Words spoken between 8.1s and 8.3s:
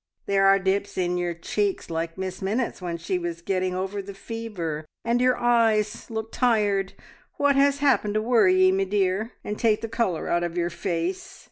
to